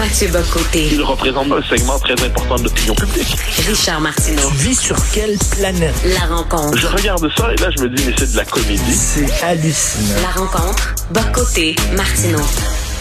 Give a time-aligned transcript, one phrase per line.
[0.00, 0.88] Mathieu Bocoté.
[0.92, 3.36] Il représente un segment très important de l'opinion publique.
[3.68, 4.48] Richard Martineau.
[4.48, 5.94] Tu vis sur quelle planète?
[6.06, 6.78] La rencontre.
[6.78, 8.94] Je regarde ça et là, je me dis, mais c'est de la comédie.
[8.94, 10.22] C'est hallucinant.
[10.22, 10.94] La rencontre.
[11.10, 11.76] Bocoté.
[11.94, 12.40] Martineau.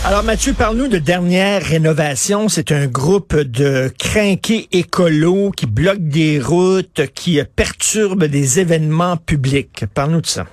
[0.04, 2.50] Alors Mathieu, parle-nous de Dernière Rénovation.
[2.50, 9.86] C'est un groupe de crinqués écolos qui bloquent des routes, qui perturbent des événements publics.
[9.94, 10.48] Parle-nous de ça.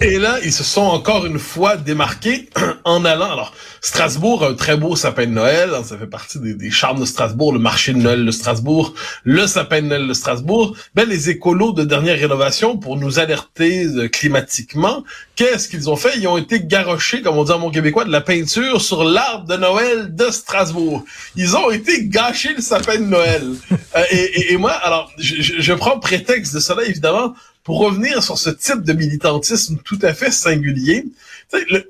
[0.00, 2.50] Et là, ils se sont encore une fois démarqués
[2.84, 3.30] en allant.
[3.30, 5.70] Alors, Strasbourg un très beau sapin de Noël.
[5.84, 8.92] Ça fait partie des, charmes de Strasbourg, le marché de Noël de Strasbourg,
[9.22, 10.76] le sapin de Noël de Strasbourg.
[10.94, 15.04] Ben, les écolos de dernière rénovation, pour nous alerter euh, climatiquement,
[15.36, 16.18] qu'est-ce qu'ils ont fait?
[16.18, 19.46] Ils ont été garochés, comme on dit en mon québécois, de la peinture sur l'arbre
[19.46, 21.04] de Noël de Strasbourg.
[21.36, 23.44] Ils ont été gâchés le sapin de Noël.
[23.96, 27.32] Euh, et, moi, alors, je prends prétexte de cela, évidemment,
[27.64, 31.06] pour revenir sur ce type de militantisme tout à fait singulier,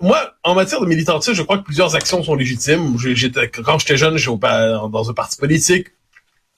[0.00, 2.96] moi, en matière de militantisme, je crois que plusieurs actions sont légitimes.
[2.98, 5.88] J'étais, quand j'étais jeune, j'étais dans un parti politique.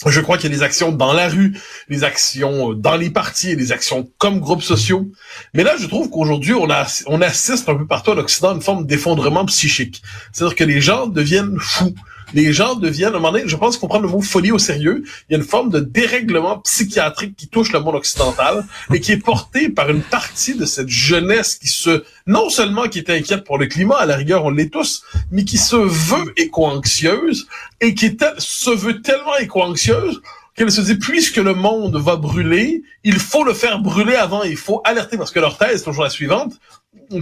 [0.04, 1.56] Je crois qu'il y a des actions dans la rue,
[1.88, 5.10] des actions dans les partis des actions comme groupes sociaux.
[5.54, 6.68] Mais là, je trouve qu'aujourd'hui, on,
[7.06, 10.02] on assiste un peu partout en Occident à une forme d'effondrement psychique.
[10.32, 11.94] C'est-à-dire que les gens deviennent fous
[12.36, 14.58] les gens deviennent, à un moment donné, je pense faut prendre le mot folie au
[14.58, 15.04] sérieux.
[15.28, 19.12] Il y a une forme de dérèglement psychiatrique qui touche le monde occidental et qui
[19.12, 23.44] est porté par une partie de cette jeunesse qui se, non seulement qui est inquiète
[23.44, 27.48] pour le climat, à la rigueur on l'est tous, mais qui se veut éco-anxieuse
[27.80, 30.20] et qui se veut tellement éco-anxieuse
[30.56, 34.56] qu'elle se dit, puisque le monde va brûler, il faut le faire brûler avant, il
[34.56, 36.54] faut alerter, parce que leur thèse est toujours la suivante,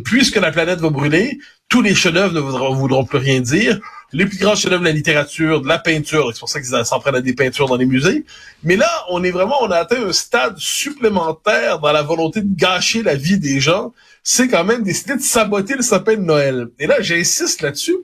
[0.04, 3.80] puisque la planète va brûler, tous les chefs-d'œuvre ne voudront, voudront, plus rien dire.
[4.12, 7.00] Les plus grands chefs-d'œuvre de la littérature, de la peinture, c'est pour ça qu'ils s'en
[7.00, 8.24] prennent à des peintures dans les musées.
[8.62, 12.54] Mais là, on est vraiment, on a atteint un stade supplémentaire dans la volonté de
[12.54, 13.92] gâcher la vie des gens.
[14.22, 16.68] C'est quand même décider de saboter le sapin de Noël.
[16.78, 17.96] Et là, j'insiste là-dessus.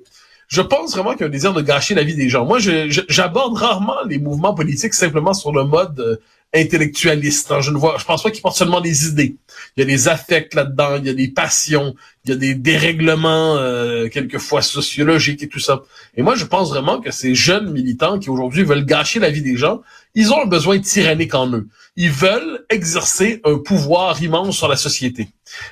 [0.51, 2.45] Je pense vraiment qu'il y a un désir de gâcher la vie des gens.
[2.45, 6.17] Moi, j'aborde rarement les mouvements politiques simplement sur le mode euh,
[6.53, 7.53] intellectualiste.
[7.53, 7.61] Hein.
[7.61, 9.37] Je ne vois, je pense pas qu'ils portent seulement des idées.
[9.77, 11.95] Il y a des affects là-dedans, il y a des passions,
[12.25, 15.83] il y a des dérèglements euh, quelquefois sociologiques et tout ça.
[16.17, 19.43] Et moi, je pense vraiment que ces jeunes militants qui aujourd'hui veulent gâcher la vie
[19.43, 19.83] des gens,
[20.17, 21.69] ils ont un besoin tyrannique en eux.
[21.95, 25.29] Ils veulent exercer un pouvoir immense sur la société.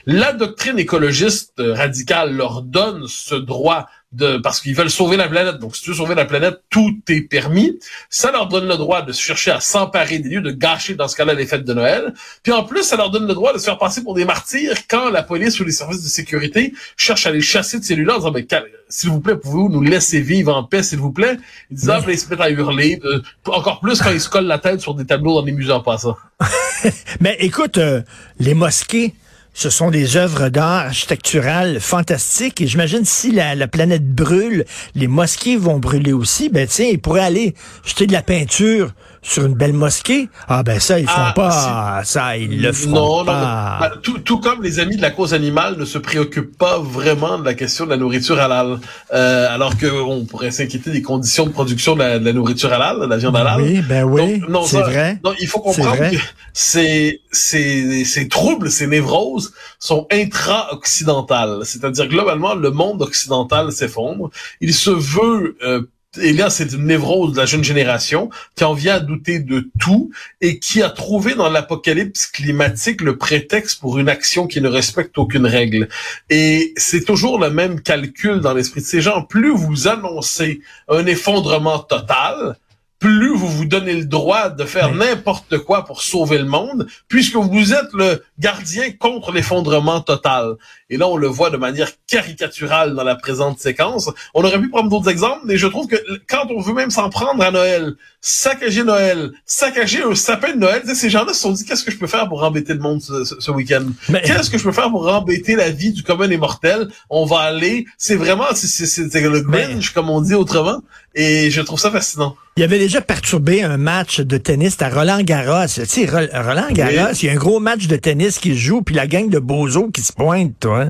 [0.07, 5.59] La doctrine écologiste radicale leur donne ce droit de parce qu'ils veulent sauver la planète.
[5.59, 7.79] Donc, si tu veux sauver la planète, tout est permis.
[8.09, 11.09] Ça leur donne le droit de se chercher à s'emparer des lieux, de gâcher dans
[11.09, 12.15] ce cas-là les fêtes de Noël.
[12.43, 14.77] Puis en plus, ça leur donne le droit de se faire passer pour des martyrs
[14.89, 18.15] quand la police ou les services de sécurité cherchent à les chasser de ces lieux-là
[18.15, 18.47] en disant, ben,
[18.89, 21.37] s'il vous plaît, pouvez-vous nous laisser vivre en paix, s'il vous plaît?
[21.71, 23.01] Ils disent, ah, ils se mettent à hurler.
[23.05, 25.73] Euh, encore plus quand ils se collent la tête sur des tableaux dans les musées
[25.73, 26.17] en passant.
[27.21, 28.01] Mais écoute, euh,
[28.39, 29.15] les mosquées,
[29.59, 32.61] ce sont des œuvres d'art architecturales fantastiques.
[32.61, 34.65] Et j'imagine si la, la, planète brûle,
[34.95, 36.49] les mosquées vont brûler aussi.
[36.49, 37.55] Ben tiens, ils pourraient aller
[37.85, 38.93] jeter de la peinture
[39.29, 40.29] sur une belle mosquée?
[40.49, 43.79] Ah ben ça, ils font ah, pas ça, ils le font non, pas.
[43.81, 46.79] Non, ben, tout, tout, comme les amis de la cause animale ne se préoccupent pas
[46.79, 48.79] vraiment de la question de la nourriture halal,
[49.13, 53.01] euh, alors qu'on pourrait s'inquiéter des conditions de production de la, de la, nourriture halal,
[53.01, 53.61] de la viande halal.
[53.61, 55.21] Oui, ben oui, c'est vrai.
[55.25, 56.17] Non, il faut comprendre que
[56.53, 61.61] ces, ces, ces troubles, ces névroses sont intra-occidentales.
[61.65, 64.31] C'est-à-dire globalement, le monde occidental s'effondre.
[64.61, 65.83] Il se veut euh,
[66.17, 69.71] et là, c'est une névrose de la jeune génération qui en vient à douter de
[69.79, 70.11] tout
[70.41, 75.19] et qui a trouvé dans l'apocalypse climatique le prétexte pour une action qui ne respecte
[75.19, 75.89] aucune règle.
[76.31, 79.23] Et c'est toujours le même calcul dans l'esprit de ces gens.
[79.23, 82.57] Plus vous annoncez un effondrement total,
[82.99, 87.37] plus vous vous donnez le droit de faire n'importe quoi pour sauver le monde, puisque
[87.37, 90.57] vous êtes le gardien contre l'effondrement total.
[90.91, 94.11] Et là, on le voit de manière caricaturale dans la présente séquence.
[94.35, 95.97] On aurait pu prendre d'autres exemples, mais je trouve que
[96.29, 100.83] quand on veut même s'en prendre à Noël, saccager Noël, saccager un sapin de Noël,
[100.95, 103.25] ces gens-là se sont dit, qu'est-ce que je peux faire pour embêter le monde ce,
[103.25, 103.87] ce, week-end?
[104.25, 106.89] Qu'est-ce que je peux faire pour embêter la vie du commun et mortel?
[107.11, 110.83] On va aller, c'est vraiment, c'est le Grinch, comme on dit autrement,
[111.19, 112.37] et je trouve ça fascinant.
[112.57, 115.67] Il avait déjà perturbé un match de tennis à Roland Garros.
[115.67, 118.83] Tu sais, Roland Garros, il y a un gros match de tennis qui se joue,
[118.83, 120.87] puis la gang de bozos qui se pointe, toi.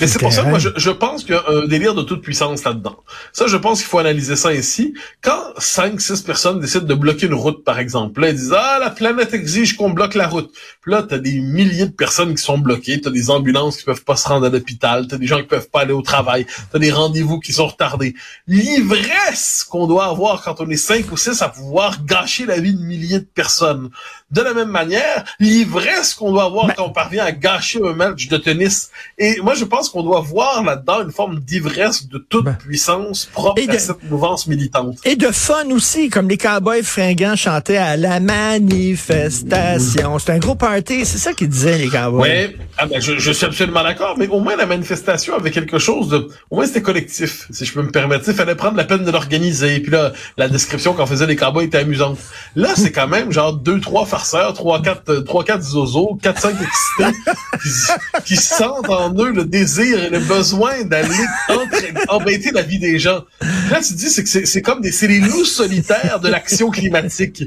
[0.00, 2.02] Mais c'est pour ça que moi, je, je pense qu'il y a un délire de
[2.02, 2.98] toute puissance là-dedans.
[3.32, 4.94] Ça, je pense qu'il faut analyser ça ici.
[5.22, 8.78] Quand cinq, six personnes décident de bloquer une route, par exemple, là, ils disent «Ah,
[8.78, 10.52] la planète exige qu'on bloque la route.»
[10.82, 14.04] Puis là, t'as des milliers de personnes qui sont bloquées, t'as des ambulances qui peuvent
[14.04, 16.78] pas se rendre à l'hôpital, t'as des gens qui peuvent pas aller au travail, t'as
[16.78, 18.14] des rendez-vous qui sont retardés.
[18.46, 22.74] L'ivresse qu'on doit avoir quand on est cinq ou six à pouvoir gâcher la vie
[22.74, 23.90] de milliers de personnes.
[24.32, 28.26] De la même manière, l'ivresse qu'on doit avoir quand on parvient à gâcher un match
[28.26, 28.90] de tennis.
[29.18, 32.54] Et moi, je pense qu'on doit voir là-dedans une forme d'ivresse de toute Ben.
[32.54, 34.96] puissance propre de- à cette mouvance militante.
[35.04, 40.18] Et de fun aussi, comme les cowboys fringants chantaient à la manifestation.
[40.18, 42.20] C'est un gros party, c'est ça qu'ils disaient, les cowboys.
[42.20, 45.78] Ouais, ah ben je, je suis absolument d'accord, mais au moins la manifestation avait quelque
[45.78, 48.24] chose de, au moins c'était collectif, si je peux me permettre.
[48.28, 51.64] Il fallait prendre la peine de l'organiser, puis là la description qu'en faisaient les cowboys
[51.66, 52.18] était amusante.
[52.54, 56.40] Là c'est quand même genre deux trois farceurs, trois quatre euh, trois quatre zozos, quatre
[56.40, 57.18] cinq excités
[58.24, 61.24] qui, sentent en eux le désir et le besoin d'aller
[62.08, 63.24] embêter la vie des gens.
[63.70, 67.42] Là tu dis c'est que c'est comme des c'est les loups solitaires de l'action climatique.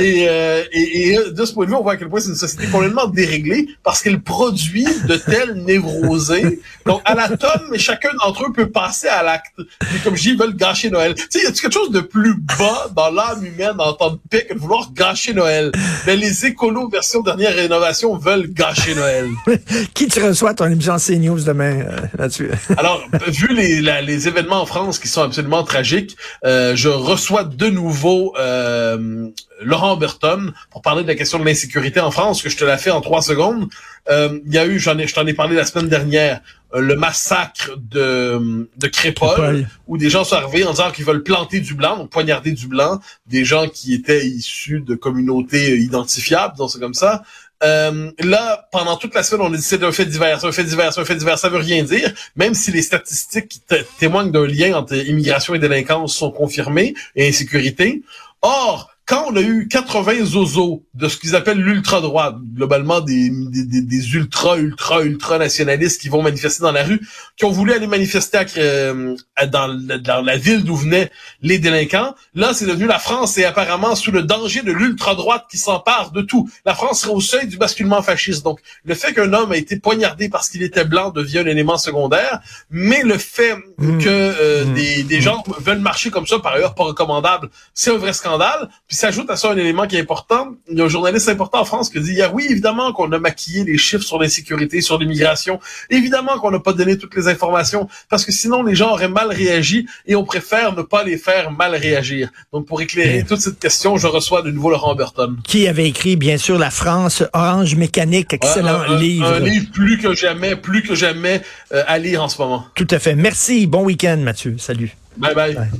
[0.00, 2.28] Et, euh, et, et de ce point de vue, on voit à quel point c'est
[2.30, 6.60] une société complètement déréglée parce qu'elle produit de tels névrosés.
[6.86, 9.52] Donc, à la tonne, mais chacun d'entre eux peut passer à l'acte.
[9.94, 11.14] Et comme je dis, ils veulent gâcher Noël.
[11.14, 14.18] Tu sais, y a quelque chose de plus bas dans l'âme humaine en temps de
[14.30, 15.70] paix que de vouloir gâcher Noël?
[16.06, 19.26] Mais les écolos version dernière rénovation veulent gâcher Noël.
[19.94, 22.50] Qui tu reçois ton émission CNews demain euh, là-dessus?
[22.76, 27.44] Alors, vu les, la- les événements en France qui sont absolument tragiques, euh, je reçois
[27.44, 29.28] de nouveau euh,
[29.60, 32.78] Laurent Burton pour parler de la question de l'insécurité en France, que je te la
[32.78, 33.68] fais en trois secondes.
[34.10, 36.40] Euh, Il y a eu, j'en ai, je t'en ai parlé la semaine dernière,
[36.74, 39.66] euh, le massacre de, de Crépole, Crépole.
[39.86, 42.66] où des gens sont arrivés en disant qu'ils veulent planter du blanc, donc poignarder du
[42.66, 47.22] blanc, des gens qui étaient issus de communautés identifiables, donc c'est comme ça.
[47.62, 50.64] Euh, là, pendant toute la semaine, on a dit c'est un fait divers, un fait
[50.64, 54.30] divers, un fait divers, ça veut rien dire, même si les statistiques qui té- témoignent
[54.32, 58.02] d'un lien entre immigration et délinquance sont confirmées et insécurité.
[58.40, 63.82] Or, quand on a eu 80 zozos de ce qu'ils appellent l'ultra-droite, globalement des, des,
[63.82, 67.00] des, ultra, ultra, ultra nationalistes qui vont manifester dans la rue,
[67.36, 69.16] qui ont voulu aller manifester à, euh,
[69.48, 71.10] dans, la- dans la ville d'où venaient
[71.42, 75.58] les délinquants, là, c'est devenu la France et apparemment sous le danger de l'ultra-droite qui
[75.58, 76.48] s'empare de tout.
[76.64, 78.44] La France serait au seuil du basculement fasciste.
[78.44, 81.78] Donc, le fait qu'un homme a été poignardé parce qu'il était blanc devient un élément
[81.78, 82.40] secondaire,
[82.70, 83.98] mais le fait Mm.
[83.98, 84.74] que euh, Mm.
[84.74, 88.68] des, des gens veulent marcher comme ça, par ailleurs pas recommandable, c'est un vrai scandale.
[88.86, 90.54] Puis s'ajoute à ça un élément qui est important.
[90.70, 93.18] Il y a un journaliste important en France qui dit hier, oui, évidemment qu'on a
[93.18, 95.58] maquillé les chiffres sur l'insécurité, sur l'immigration.
[95.90, 99.28] Évidemment qu'on n'a pas donné toutes les informations parce que sinon les gens auraient mal
[99.28, 102.30] réagi et on préfère ne pas les faire mal réagir.
[102.52, 105.36] Donc pour éclairer toute cette question, je reçois de nouveau Laurent Burton.
[105.44, 109.26] Qui avait écrit, bien sûr, La France, Orange Mécanique, excellent un, un- livre.
[109.26, 111.40] Un livre plus que jamais, plus que jamais
[111.72, 112.66] euh, à lire en ce moment.
[112.74, 113.14] Tout à fait.
[113.14, 113.66] Merci.
[113.66, 114.56] Bon week-end, Mathieu.
[114.58, 114.94] Salut.
[115.16, 115.70] Bye bye.